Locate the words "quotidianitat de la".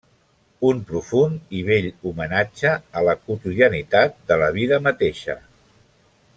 3.27-4.51